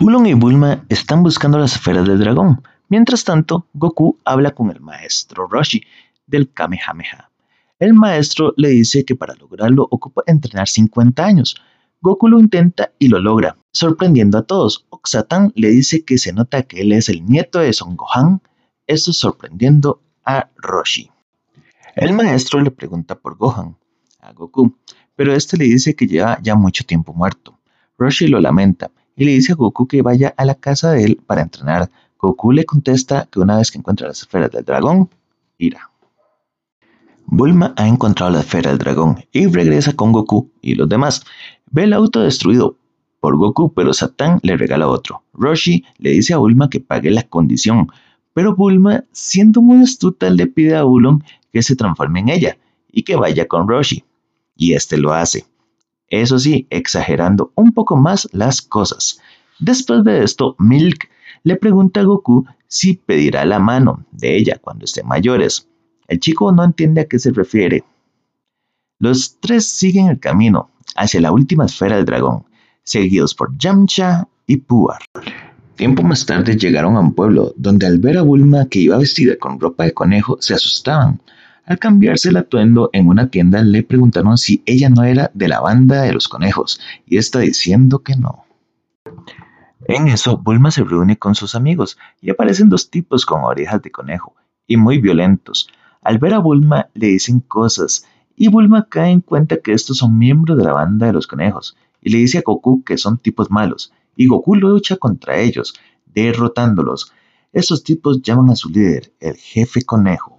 Ulon 0.00 0.26
y 0.26 0.32
Bulma 0.32 0.84
están 0.88 1.22
buscando 1.22 1.58
las 1.58 1.74
esferas 1.74 2.08
del 2.08 2.18
dragón. 2.18 2.62
Mientras 2.88 3.24
tanto, 3.24 3.66
Goku 3.74 4.18
habla 4.24 4.52
con 4.52 4.70
el 4.70 4.80
maestro 4.80 5.46
Roshi 5.46 5.82
del 6.26 6.50
Kamehameha. 6.50 7.30
El 7.78 7.92
maestro 7.92 8.54
le 8.56 8.70
dice 8.70 9.04
que 9.04 9.16
para 9.16 9.34
lograrlo 9.34 9.86
ocupa 9.90 10.22
entrenar 10.26 10.66
50 10.66 11.24
años. 11.24 11.56
Goku 12.00 12.26
lo 12.28 12.40
intenta 12.40 12.92
y 12.98 13.08
lo 13.08 13.18
logra, 13.18 13.56
sorprendiendo 13.70 14.38
a 14.38 14.42
todos. 14.42 14.86
Oxatan 14.88 15.52
le 15.56 15.68
dice 15.68 16.04
que 16.04 16.16
se 16.16 16.32
nota 16.32 16.62
que 16.62 16.80
él 16.80 16.92
es 16.92 17.10
el 17.10 17.26
nieto 17.26 17.58
de 17.58 17.74
Son 17.74 17.94
Gohan, 17.94 18.40
esto 18.86 19.12
sorprendiendo 19.12 20.00
a 20.24 20.48
Roshi. 20.56 21.10
El 21.96 22.14
maestro 22.14 22.60
le 22.60 22.70
pregunta 22.70 23.14
por 23.14 23.36
Gohan 23.36 23.76
a 24.20 24.32
Goku, 24.32 24.74
pero 25.14 25.34
este 25.34 25.58
le 25.58 25.64
dice 25.64 25.94
que 25.94 26.06
lleva 26.06 26.38
ya 26.42 26.54
mucho 26.54 26.84
tiempo 26.84 27.12
muerto. 27.12 27.58
Roshi 27.98 28.26
lo 28.26 28.40
lamenta 28.40 28.90
y 29.16 29.24
le 29.24 29.32
dice 29.32 29.52
a 29.52 29.56
Goku 29.56 29.86
que 29.86 30.02
vaya 30.02 30.34
a 30.36 30.44
la 30.44 30.54
casa 30.54 30.92
de 30.92 31.04
él 31.04 31.20
para 31.26 31.42
entrenar. 31.42 31.90
Goku 32.18 32.52
le 32.52 32.64
contesta 32.64 33.28
que 33.30 33.40
una 33.40 33.56
vez 33.56 33.70
que 33.70 33.78
encuentra 33.78 34.08
las 34.08 34.20
esferas 34.20 34.50
del 34.50 34.64
dragón, 34.64 35.10
irá. 35.58 35.90
Bulma 37.26 37.74
ha 37.76 37.88
encontrado 37.88 38.32
la 38.32 38.40
esfera 38.40 38.70
del 38.70 38.78
dragón 38.78 39.24
y 39.32 39.46
regresa 39.46 39.94
con 39.94 40.12
Goku 40.12 40.50
y 40.60 40.74
los 40.74 40.88
demás. 40.88 41.24
Ve 41.70 41.84
el 41.84 41.92
auto 41.92 42.20
destruido 42.20 42.76
por 43.20 43.36
Goku, 43.36 43.72
pero 43.72 43.92
Satan 43.92 44.40
le 44.42 44.56
regala 44.56 44.88
otro. 44.88 45.22
Roshi 45.32 45.84
le 45.98 46.10
dice 46.10 46.34
a 46.34 46.38
Bulma 46.38 46.68
que 46.68 46.80
pague 46.80 47.10
la 47.10 47.22
condición, 47.22 47.88
pero 48.34 48.56
Bulma, 48.56 49.04
siendo 49.12 49.62
muy 49.62 49.82
astuta, 49.82 50.28
le 50.30 50.46
pide 50.46 50.76
a 50.76 50.84
Ulon 50.84 51.22
que 51.52 51.62
se 51.62 51.76
transforme 51.76 52.20
en 52.20 52.28
ella 52.30 52.58
y 52.90 53.02
que 53.02 53.16
vaya 53.16 53.46
con 53.46 53.68
Roshi. 53.68 54.04
Y 54.56 54.74
este 54.74 54.96
lo 54.96 55.12
hace. 55.12 55.46
Eso 56.12 56.38
sí, 56.38 56.66
exagerando 56.68 57.52
un 57.54 57.72
poco 57.72 57.96
más 57.96 58.28
las 58.32 58.60
cosas. 58.60 59.18
Después 59.58 60.04
de 60.04 60.22
esto, 60.22 60.56
Milk 60.58 61.08
le 61.42 61.56
pregunta 61.56 62.00
a 62.00 62.02
Goku 62.02 62.44
si 62.68 62.94
pedirá 62.94 63.46
la 63.46 63.58
mano 63.58 64.04
de 64.10 64.36
ella 64.36 64.58
cuando 64.60 64.84
estén 64.84 65.08
mayores. 65.08 65.66
El 66.06 66.20
chico 66.20 66.52
no 66.52 66.64
entiende 66.64 67.00
a 67.00 67.06
qué 67.06 67.18
se 67.18 67.30
refiere. 67.30 67.84
Los 68.98 69.38
tres 69.40 69.66
siguen 69.66 70.08
el 70.08 70.20
camino 70.20 70.68
hacia 70.96 71.22
la 71.22 71.32
última 71.32 71.64
esfera 71.64 71.96
del 71.96 72.04
dragón, 72.04 72.44
seguidos 72.82 73.34
por 73.34 73.56
Yamcha 73.56 74.28
y 74.46 74.58
Puar. 74.58 74.98
Tiempo 75.76 76.02
más 76.02 76.26
tarde 76.26 76.58
llegaron 76.58 76.96
a 76.96 77.00
un 77.00 77.14
pueblo 77.14 77.54
donde 77.56 77.86
al 77.86 77.98
ver 78.00 78.18
a 78.18 78.22
Bulma 78.22 78.66
que 78.66 78.80
iba 78.80 78.98
vestida 78.98 79.38
con 79.38 79.58
ropa 79.58 79.84
de 79.84 79.94
conejo 79.94 80.36
se 80.40 80.52
asustaban. 80.52 81.22
Al 81.64 81.78
cambiarse 81.78 82.30
el 82.30 82.36
atuendo 82.36 82.90
en 82.92 83.08
una 83.08 83.28
tienda 83.28 83.62
le 83.62 83.82
preguntaron 83.82 84.36
si 84.36 84.62
ella 84.66 84.90
no 84.90 85.04
era 85.04 85.30
de 85.32 85.48
la 85.48 85.60
banda 85.60 86.02
de 86.02 86.12
los 86.12 86.28
conejos 86.28 86.80
y 87.06 87.18
está 87.18 87.38
diciendo 87.38 88.00
que 88.00 88.16
no. 88.16 88.44
En 89.86 90.08
eso, 90.08 90.38
Bulma 90.38 90.70
se 90.70 90.84
reúne 90.84 91.18
con 91.18 91.34
sus 91.34 91.54
amigos 91.54 91.98
y 92.20 92.30
aparecen 92.30 92.68
dos 92.68 92.90
tipos 92.90 93.26
con 93.26 93.44
orejas 93.44 93.82
de 93.82 93.90
conejo 93.90 94.34
y 94.66 94.76
muy 94.76 94.98
violentos. 94.98 95.68
Al 96.02 96.18
ver 96.18 96.34
a 96.34 96.38
Bulma 96.38 96.88
le 96.94 97.08
dicen 97.08 97.40
cosas 97.40 98.06
y 98.36 98.48
Bulma 98.48 98.86
cae 98.88 99.10
en 99.10 99.20
cuenta 99.20 99.58
que 99.58 99.72
estos 99.72 99.98
son 99.98 100.18
miembros 100.18 100.58
de 100.58 100.64
la 100.64 100.72
banda 100.72 101.06
de 101.06 101.12
los 101.12 101.26
conejos 101.26 101.76
y 102.00 102.10
le 102.10 102.18
dice 102.18 102.38
a 102.38 102.42
Goku 102.44 102.82
que 102.82 102.98
son 102.98 103.18
tipos 103.18 103.50
malos 103.50 103.92
y 104.16 104.26
Goku 104.26 104.56
lucha 104.56 104.96
contra 104.96 105.38
ellos, 105.38 105.74
derrotándolos. 106.06 107.12
Estos 107.52 107.84
tipos 107.84 108.22
llaman 108.22 108.50
a 108.50 108.56
su 108.56 108.70
líder, 108.70 109.12
el 109.20 109.36
jefe 109.36 109.82
conejo. 109.82 110.31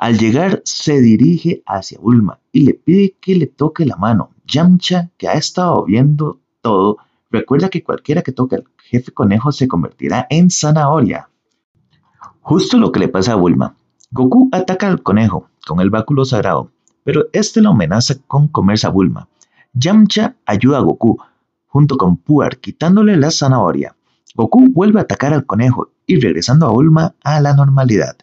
Al 0.00 0.16
llegar 0.16 0.62
se 0.64 0.98
dirige 1.02 1.62
hacia 1.66 1.98
Bulma 1.98 2.38
y 2.52 2.62
le 2.62 2.72
pide 2.72 3.16
que 3.20 3.34
le 3.34 3.46
toque 3.46 3.84
la 3.84 3.96
mano. 3.96 4.30
Yamcha, 4.46 5.10
que 5.18 5.28
ha 5.28 5.34
estado 5.34 5.84
viendo 5.84 6.40
todo, 6.62 6.96
recuerda 7.30 7.68
que 7.68 7.84
cualquiera 7.84 8.22
que 8.22 8.32
toque 8.32 8.56
al 8.56 8.64
jefe 8.78 9.12
conejo 9.12 9.52
se 9.52 9.68
convertirá 9.68 10.26
en 10.30 10.48
zanahoria. 10.48 11.28
Justo 12.40 12.78
lo 12.78 12.92
que 12.92 13.00
le 13.00 13.08
pasa 13.08 13.32
a 13.32 13.34
Bulma. 13.34 13.76
Goku 14.10 14.48
ataca 14.52 14.88
al 14.88 15.02
conejo 15.02 15.50
con 15.66 15.80
el 15.80 15.90
báculo 15.90 16.24
sagrado, 16.24 16.70
pero 17.04 17.26
este 17.34 17.60
lo 17.60 17.72
amenaza 17.72 18.14
con 18.26 18.48
comerse 18.48 18.86
a 18.86 18.90
Bulma. 18.90 19.28
Yamcha 19.74 20.34
ayuda 20.46 20.78
a 20.78 20.80
Goku, 20.80 21.18
junto 21.66 21.98
con 21.98 22.16
Puar, 22.16 22.56
quitándole 22.56 23.18
la 23.18 23.30
zanahoria. 23.30 23.94
Goku 24.34 24.66
vuelve 24.72 25.00
a 25.00 25.02
atacar 25.02 25.34
al 25.34 25.44
conejo 25.44 25.90
y 26.06 26.18
regresando 26.20 26.64
a 26.64 26.70
Bulma 26.70 27.16
a 27.22 27.38
la 27.42 27.52
normalidad. 27.52 28.16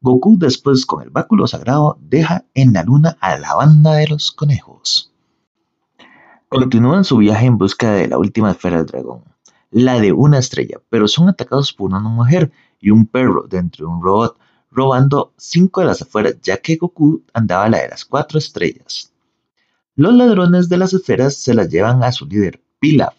Goku 0.00 0.38
después 0.38 0.86
con 0.86 1.02
el 1.02 1.10
báculo 1.10 1.46
sagrado 1.46 1.98
deja 2.00 2.44
en 2.54 2.72
la 2.72 2.84
luna 2.84 3.16
a 3.20 3.36
la 3.38 3.54
banda 3.54 3.94
de 3.94 4.06
los 4.06 4.30
conejos. 4.30 5.12
Continúan 6.48 7.04
su 7.04 7.16
viaje 7.16 7.46
en 7.46 7.58
busca 7.58 7.92
de 7.92 8.08
la 8.08 8.16
última 8.16 8.52
esfera 8.52 8.78
del 8.78 8.86
dragón, 8.86 9.24
la 9.70 10.00
de 10.00 10.12
una 10.12 10.38
estrella, 10.38 10.80
pero 10.88 11.08
son 11.08 11.28
atacados 11.28 11.72
por 11.72 11.90
una 11.90 12.00
mujer 12.00 12.52
y 12.80 12.90
un 12.90 13.06
perro 13.06 13.46
dentro 13.48 13.86
de 13.86 13.92
un 13.92 14.02
robot 14.02 14.38
robando 14.70 15.32
cinco 15.36 15.80
de 15.80 15.88
las 15.88 16.02
afueras, 16.02 16.36
ya 16.42 16.58
que 16.58 16.76
Goku 16.76 17.22
andaba 17.32 17.68
la 17.68 17.82
de 17.82 17.88
las 17.88 18.04
cuatro 18.04 18.38
estrellas. 18.38 19.12
Los 19.96 20.14
ladrones 20.14 20.68
de 20.68 20.76
las 20.76 20.92
esferas 20.92 21.34
se 21.34 21.54
las 21.54 21.68
llevan 21.68 22.04
a 22.04 22.12
su 22.12 22.26
líder, 22.26 22.62
Pilaf, 22.78 23.14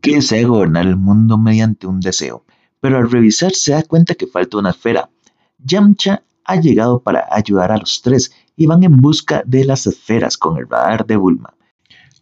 que 0.00 0.14
desea 0.14 0.46
gobernar 0.46 0.86
el 0.86 0.96
mundo 0.96 1.36
mediante 1.36 1.86
un 1.86 2.00
deseo, 2.00 2.44
pero 2.80 2.96
al 2.96 3.10
revisar 3.10 3.52
se 3.52 3.72
da 3.72 3.82
cuenta 3.82 4.14
que 4.14 4.26
falta 4.26 4.58
una 4.58 4.70
esfera. 4.70 5.10
Yamcha 5.58 6.22
ha 6.44 6.56
llegado 6.56 7.00
para 7.00 7.26
ayudar 7.30 7.72
a 7.72 7.78
los 7.78 8.02
tres 8.02 8.32
y 8.56 8.66
van 8.66 8.82
en 8.84 8.96
busca 8.96 9.42
de 9.44 9.64
las 9.64 9.86
esferas 9.86 10.36
con 10.36 10.56
el 10.56 10.68
radar 10.68 11.06
de 11.06 11.16
Bulma. 11.16 11.54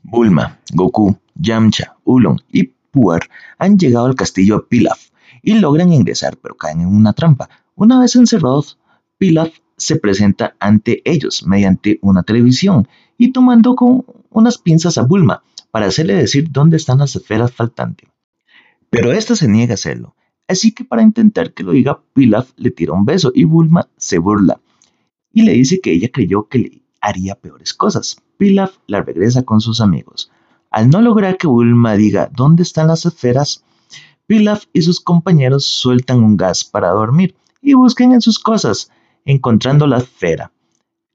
Bulma, 0.03 0.59
Goku, 0.73 1.17
Yamcha, 1.35 1.97
Ulon 2.05 2.41
y 2.51 2.65
Puar 2.65 3.29
han 3.59 3.79
llegado 3.79 4.07
al 4.07 4.15
castillo 4.15 4.67
Pilaf 4.69 5.11
y 5.43 5.55
logran 5.55 5.93
ingresar, 5.93 6.37
pero 6.37 6.57
caen 6.57 6.81
en 6.81 6.89
una 6.89 7.13
trampa, 7.13 7.49
una 7.75 8.01
vez 8.01 8.17
encerrados, 8.17 8.79
Pilaf 9.19 9.51
se 9.77 9.97
presenta 9.97 10.57
ante 10.59 11.03
ellos 11.05 11.47
mediante 11.47 11.99
una 12.03 12.23
televisión 12.23 12.89
y 13.19 13.33
tomando 13.33 13.75
con 13.77 14.05
unas 14.31 14.59
pinzas 14.59 14.99
a 14.99 15.03
Bulma 15.03 15.43
para 15.71 15.87
hacerle 15.87 16.15
decir 16.15 16.51
dónde 16.51 16.79
están 16.79 16.99
las 16.99 17.15
esferas 17.17 17.53
faltantes. 17.53 18.09
Pero 18.91 19.13
ésta 19.13 19.37
se 19.37 19.49
niega 19.49 19.73
a 19.73 19.75
hacerlo, 19.75 20.17
así 20.49 20.73
que 20.73 20.85
para 20.85 21.03
intentar 21.03 21.53
que 21.53 21.63
lo 21.63 21.73
diga, 21.73 22.01
Pilaf 22.13 22.51
le 22.57 22.71
tira 22.71 22.93
un 22.93 23.05
beso 23.05 23.33
y 23.35 23.45
Bulma 23.45 23.89
se 23.97 24.19
burla 24.19 24.61
y 25.37 25.43
le 25.43 25.53
dice 25.53 25.81
que 25.83 25.93
ella 25.93 26.09
creyó 26.11 26.49
que 26.49 26.59
le 26.59 26.83
haría 27.03 27.35
peores 27.35 27.75
cosas. 27.75 28.17
Pilaf 28.39 28.79
la 28.87 29.03
regresa 29.03 29.43
con 29.43 29.61
sus 29.61 29.83
amigos. 29.83 30.31
Al 30.71 30.89
no 30.89 31.03
lograr 31.03 31.37
que 31.37 31.47
Bulma 31.47 31.95
diga 31.95 32.31
dónde 32.35 32.63
están 32.63 32.87
las 32.89 33.05
esferas, 33.05 33.63
Pilaf 34.27 34.65
y 34.73 34.81
sus 34.81 34.99
compañeros 34.99 35.67
sueltan 35.67 36.25
un 36.25 36.39
gas 36.39 36.65
para 36.65 36.89
dormir 36.89 37.35
y 37.61 37.75
busquen 37.75 38.13
en 38.13 38.23
sus 38.23 38.39
cosas, 38.39 38.91
encontrando 39.27 39.87
la 39.87 39.99
esfera. 39.99 40.53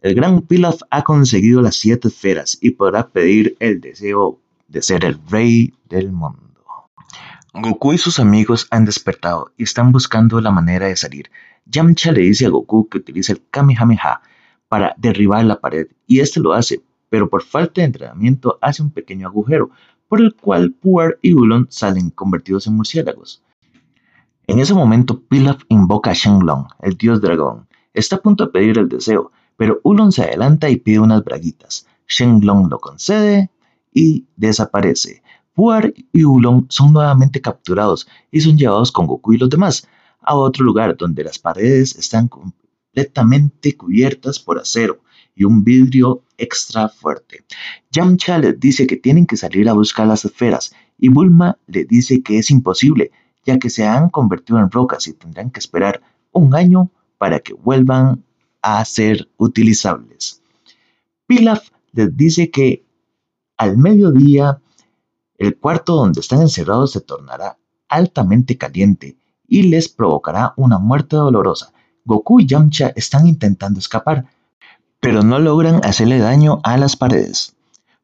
El 0.02 0.14
gran 0.14 0.42
Pilaf 0.42 0.82
ha 0.92 1.04
conseguido 1.04 1.62
las 1.62 1.76
siete 1.76 2.10
esferas 2.10 2.60
y 2.62 2.72
podrá 2.72 3.08
pedir 3.10 3.56
el 3.60 3.82
deseo 3.82 4.40
de 4.68 4.84
ser 4.84 5.04
el 5.04 5.20
rey 5.30 5.74
del 5.90 6.12
mundo. 6.12 6.51
Goku 7.54 7.92
y 7.92 7.98
sus 7.98 8.20
amigos 8.20 8.68
han 8.72 8.86
despertado 8.86 9.52
y 9.58 9.64
están 9.64 9.92
buscando 9.92 10.40
la 10.40 10.52
manera 10.52 10.88
de 10.88 10.96
salir. 10.96 11.30
Yamcha 11.66 12.14
le 12.14 12.22
dice 12.22 12.46
a 12.46 12.50
Goku 12.50 12.88
que 12.88 13.00
utilice 13.00 13.34
el 13.34 13.42
Kamehameha 13.52 14.22
para 14.70 14.96
derribar 14.98 15.44
la 15.44 15.60
pared 15.60 15.88
y 16.08 16.22
este 16.22 16.40
lo 16.40 16.54
hace, 16.54 16.82
pero 17.10 17.30
por 17.30 17.44
falta 17.44 17.82
de 17.82 17.88
entrenamiento 17.88 18.58
hace 18.62 18.82
un 18.82 18.92
pequeño 18.92 19.28
agujero 19.28 19.72
por 20.08 20.22
el 20.22 20.34
cual 20.34 20.72
Puar 20.72 21.20
y 21.22 21.34
Ulon 21.34 21.68
salen 21.70 22.10
convertidos 22.10 22.68
en 22.68 22.76
murciélagos. 22.76 23.44
En 24.48 24.60
ese 24.60 24.74
momento, 24.74 25.22
Pilaf 25.22 25.64
invoca 25.68 26.12
a 26.12 26.14
Shenlong, 26.14 26.68
el 26.82 26.96
dios 26.96 27.20
dragón. 27.20 27.68
Está 27.94 28.16
a 28.16 28.22
punto 28.22 28.46
de 28.46 28.52
pedir 28.52 28.78
el 28.78 28.88
deseo, 28.88 29.34
pero 29.58 29.82
Ulon 29.84 30.14
se 30.14 30.24
adelanta 30.24 30.70
y 30.70 30.78
pide 30.78 31.00
unas 31.00 31.24
braguitas. 31.24 31.86
Shenlong 32.08 32.70
lo 32.70 32.80
concede 32.80 33.52
y 33.94 34.28
desaparece. 34.38 35.22
Puar 35.54 35.94
y 36.14 36.24
Ulon 36.24 36.68
son 36.70 36.94
nuevamente 36.94 37.42
capturados 37.42 38.08
y 38.32 38.42
son 38.42 38.58
llevados 38.58 38.92
con 38.92 39.08
Goku 39.08 39.34
y 39.34 39.38
los 39.38 39.50
demás 39.50 39.88
a 40.22 40.36
otro 40.36 40.64
lugar 40.64 40.96
donde 40.98 41.24
las 41.24 41.40
paredes 41.40 41.96
están 41.96 42.28
completamente 42.28 43.76
cubiertas 43.76 44.40
por 44.40 44.60
acero 44.60 45.02
y 45.36 45.44
un 45.44 45.64
vidrio 45.64 46.24
extra 46.38 46.90
fuerte. 46.90 47.44
Yamcha 47.92 48.38
les 48.38 48.60
dice 48.60 48.88
que 48.88 48.98
tienen 48.98 49.26
que 49.26 49.38
salir 49.38 49.70
a 49.70 49.74
buscar 49.74 50.08
las 50.08 50.26
esferas 50.26 50.74
y 50.98 51.10
Bulma 51.10 51.58
le 51.68 51.86
dice 51.86 52.22
que 52.22 52.38
es 52.38 52.52
imposible, 52.52 53.12
ya 53.46 53.58
que 53.60 53.70
se 53.70 53.86
han 53.86 54.10
convertido 54.10 54.60
en 54.60 54.72
rocas 54.72 55.08
y 55.08 55.14
tendrán 55.14 55.52
que 55.52 55.60
esperar 55.60 56.02
un 56.32 56.56
año 56.56 56.92
para 57.18 57.40
que 57.40 57.54
vuelvan 57.54 58.24
a 58.62 58.84
ser 58.86 59.30
utilizables. 59.38 60.42
Pilaf 61.26 61.70
les 61.94 62.16
dice 62.16 62.52
que 62.52 62.86
al 63.58 63.78
mediodía 63.78 64.62
el 65.42 65.58
cuarto 65.58 65.96
donde 65.96 66.20
están 66.20 66.42
encerrados 66.42 66.92
se 66.92 67.02
tornará 67.02 67.58
altamente 67.90 68.60
caliente 68.60 69.18
y 69.48 69.64
les 69.64 69.90
provocará 69.90 70.54
una 70.56 70.78
muerte 70.78 71.16
dolorosa. 71.16 71.74
Goku 72.06 72.42
y 72.42 72.46
Yamcha 72.46 72.94
están 72.96 73.26
intentando 73.26 73.80
escapar, 73.80 74.28
pero 75.00 75.24
no 75.24 75.40
logran 75.40 75.84
hacerle 75.84 76.20
daño 76.20 76.60
a 76.64 76.78
las 76.78 76.96
paredes. 76.96 77.56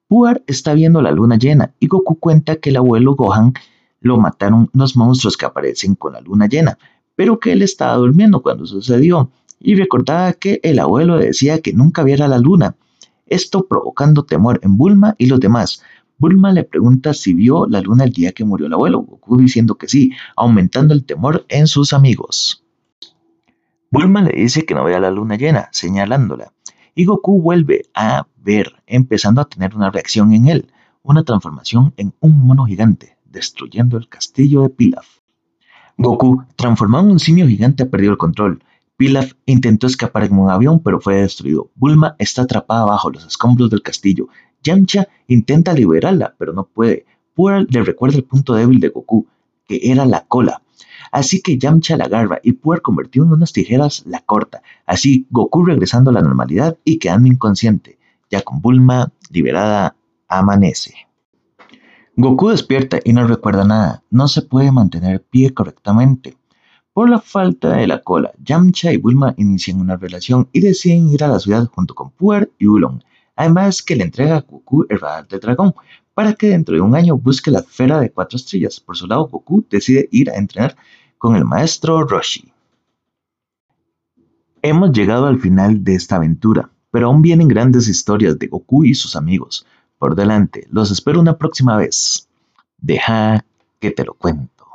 Puar 0.07 0.41
está 0.47 0.73
viendo 0.73 0.99
la 1.03 1.11
luna 1.11 1.37
llena 1.37 1.75
y 1.79 1.85
Goku 1.85 2.15
cuenta 2.15 2.55
que 2.55 2.71
el 2.71 2.77
abuelo 2.77 3.13
Gohan 3.13 3.53
lo 3.99 4.17
mataron 4.17 4.71
los 4.73 4.97
monstruos 4.97 5.37
que 5.37 5.45
aparecen 5.45 5.93
con 5.93 6.13
la 6.13 6.21
luna 6.21 6.47
llena, 6.47 6.79
pero 7.15 7.39
que 7.39 7.51
él 7.51 7.61
estaba 7.61 7.97
durmiendo 7.97 8.41
cuando 8.41 8.65
sucedió 8.65 9.29
y 9.59 9.75
recordaba 9.75 10.33
que 10.33 10.59
el 10.63 10.79
abuelo 10.79 11.19
decía 11.19 11.61
que 11.61 11.71
nunca 11.71 12.01
viera 12.01 12.27
la 12.27 12.39
luna, 12.39 12.75
esto 13.27 13.67
provocando 13.67 14.23
temor 14.23 14.59
en 14.63 14.77
Bulma 14.77 15.13
y 15.17 15.27
los 15.27 15.39
demás. 15.39 15.83
Bulma 16.19 16.51
le 16.51 16.63
pregunta 16.63 17.13
si 17.13 17.33
vio 17.33 17.67
la 17.67 17.81
luna 17.81 18.03
el 18.03 18.11
día 18.11 18.31
que 18.31 18.43
murió 18.43 18.67
el 18.67 18.73
abuelo, 18.73 19.01
Goku 19.01 19.37
diciendo 19.37 19.75
que 19.75 19.87
sí, 19.87 20.11
aumentando 20.35 20.93
el 20.93 21.05
temor 21.05 21.45
en 21.47 21.67
sus 21.67 21.93
amigos. 21.93 22.63
Bulma 23.91 24.21
le 24.21 24.31
dice 24.33 24.65
que 24.65 24.73
no 24.73 24.83
vea 24.83 24.99
la 24.99 25.11
luna 25.11 25.35
llena, 25.35 25.69
señalándola, 25.71 26.53
y 26.95 27.05
Goku 27.05 27.39
vuelve 27.39 27.83
a 27.93 28.27
ver, 28.37 28.81
empezando 28.87 29.41
a 29.41 29.45
tener 29.45 29.75
una 29.75 29.91
reacción 29.91 30.33
en 30.33 30.47
él, 30.47 30.71
una 31.03 31.23
transformación 31.23 31.93
en 31.97 32.13
un 32.19 32.45
mono 32.45 32.65
gigante, 32.65 33.17
destruyendo 33.23 33.97
el 33.97 34.09
castillo 34.09 34.63
de 34.63 34.69
Pilaf. 34.69 35.07
Goku, 35.97 36.43
transformado 36.55 37.05
en 37.05 37.11
un 37.11 37.19
simio 37.19 37.47
gigante, 37.47 37.83
ha 37.83 37.89
perdido 37.89 38.11
el 38.11 38.17
control. 38.17 38.63
Pilaf 38.97 39.33
intentó 39.45 39.85
escapar 39.85 40.23
en 40.23 40.37
un 40.37 40.49
avión, 40.49 40.81
pero 40.81 40.99
fue 40.99 41.17
destruido. 41.17 41.69
Bulma 41.75 42.15
está 42.17 42.41
atrapada 42.41 42.85
bajo 42.85 43.11
los 43.11 43.25
escombros 43.25 43.69
del 43.69 43.83
castillo. 43.83 44.27
Yamcha 44.67 45.07
intenta 45.27 45.73
liberarla, 45.73 46.35
pero 46.37 46.51
no 46.51 46.65
puede. 46.65 47.05
Pura 47.33 47.61
le 47.61 47.83
recuerda 47.83 48.17
el 48.17 48.25
punto 48.25 48.53
débil 48.53 48.81
de 48.81 48.89
Goku, 48.89 49.25
que 49.65 49.79
era 49.81 50.05
la 50.05 50.25
cola. 50.25 50.61
Así 51.11 51.41
que 51.41 51.57
Yamcha 51.57 51.95
la 51.95 52.05
agarra 52.05 52.39
y 52.43 52.51
Puer 52.51 52.81
convertido 52.81 53.25
en 53.25 53.31
unas 53.31 53.53
tijeras 53.53 54.03
la 54.05 54.19
corta. 54.19 54.61
Así 54.85 55.25
Goku 55.29 55.63
regresando 55.63 56.09
a 56.09 56.13
la 56.13 56.21
normalidad 56.21 56.77
y 56.83 56.99
quedando 56.99 57.29
inconsciente. 57.29 57.97
Ya 58.29 58.41
con 58.41 58.61
Bulma 58.61 59.13
liberada 59.29 59.95
amanece. 60.27 60.95
Goku 62.17 62.49
despierta 62.49 62.99
y 63.01 63.13
no 63.13 63.25
recuerda 63.25 63.63
nada. 63.63 64.03
No 64.09 64.27
se 64.27 64.41
puede 64.41 64.71
mantener 64.73 65.23
pie 65.23 65.53
correctamente. 65.53 66.35
Por 66.91 67.09
la 67.09 67.21
falta 67.21 67.77
de 67.77 67.87
la 67.87 68.01
cola, 68.01 68.31
Yamcha 68.43 68.91
y 68.91 68.97
Bulma 68.97 69.33
inician 69.37 69.79
una 69.79 69.95
relación 69.95 70.49
y 70.51 70.59
deciden 70.59 71.09
ir 71.09 71.23
a 71.23 71.27
la 71.27 71.39
ciudad 71.39 71.67
junto 71.67 71.93
con 71.93 72.09
Puer 72.09 72.51
y 72.57 72.65
Ulon. 72.65 73.03
Además 73.37 73.81
que 73.81 73.95
le 73.95 74.03
entrega 74.03 74.37
a 74.37 74.41
Goku 74.41 74.85
el 74.89 74.99
radar 74.99 75.27
de 75.27 75.39
dragón, 75.39 75.73
para 76.13 76.33
que 76.33 76.49
dentro 76.49 76.75
de 76.75 76.81
un 76.81 76.95
año 76.95 77.15
busque 77.15 77.51
la 77.51 77.59
esfera 77.59 77.99
de 77.99 78.09
cuatro 78.09 78.37
estrellas. 78.37 78.79
Por 78.79 78.97
su 78.97 79.05
lado, 79.07 79.27
Goku 79.27 79.63
decide 79.69 80.09
ir 80.11 80.31
a 80.31 80.35
entrenar 80.35 80.75
con 81.19 81.35
el 81.35 81.45
maestro 81.45 82.03
Roshi. 82.03 82.51
Hemos 84.63 84.91
llegado 84.91 85.27
al 85.27 85.39
final 85.39 85.83
de 85.83 85.93
esta 85.93 86.15
aventura, 86.15 86.71
pero 86.89 87.07
aún 87.07 87.21
vienen 87.21 87.47
grandes 87.47 87.87
historias 87.87 88.39
de 88.39 88.47
Goku 88.47 88.83
y 88.83 88.95
sus 88.95 89.15
amigos. 89.15 89.67
Por 89.99 90.15
delante, 90.15 90.67
los 90.71 90.89
espero 90.89 91.19
una 91.19 91.37
próxima 91.37 91.77
vez. 91.77 92.27
Deja 92.79 93.45
que 93.79 93.91
te 93.91 94.03
lo 94.03 94.15
cuento. 94.15 94.65